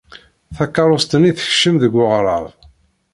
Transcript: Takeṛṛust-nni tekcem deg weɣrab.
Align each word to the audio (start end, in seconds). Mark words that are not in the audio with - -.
Takeṛṛust-nni 0.55 1.31
tekcem 1.37 1.75
deg 1.83 1.93
weɣrab. 1.97 2.45